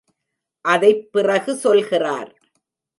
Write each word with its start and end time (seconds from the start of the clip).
அதைப் 0.65 1.11
பிறகு 1.11 1.55
சொல்கிறார். 1.55 2.35